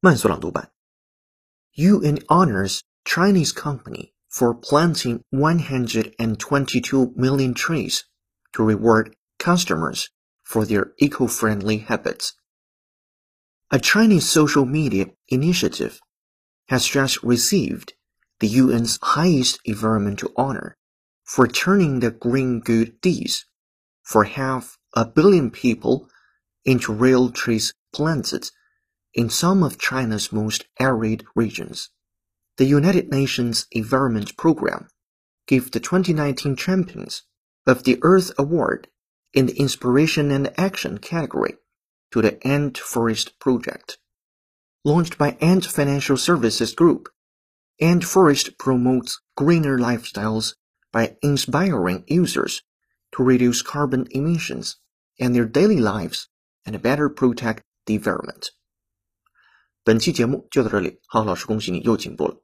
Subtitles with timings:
[0.00, 0.70] 慢速朗读版。
[1.74, 8.04] UN honors Chinese company for planting 122 million trees
[8.52, 10.08] to reward customers
[10.44, 12.32] for their eco-friendly habits.
[13.70, 16.00] A Chinese social media initiative
[16.68, 17.94] has just received
[18.40, 20.76] the UN's highest environmental honor
[21.24, 23.44] for turning the green good deeds
[24.02, 26.08] for half a billion people
[26.64, 28.50] into real trees planted
[29.13, 31.89] in some of China's most arid regions.
[32.57, 34.87] The United Nations Environment Programme
[35.47, 37.23] gave the 2019 champions
[37.65, 38.87] of the Earth Award
[39.33, 41.55] in the Inspiration and Action category
[42.11, 43.97] to the Ant Forest Project.
[44.83, 47.09] Launched by Ant Financial Services Group,
[47.79, 50.55] Ant Forest promotes greener lifestyles
[50.91, 52.61] by inspiring users
[53.15, 54.77] to reduce carbon emissions
[55.17, 56.27] in their daily lives
[56.65, 58.51] and better protect the environment.
[59.83, 62.40] 本期节目就到这里，浩浩老师恭喜你又进步了。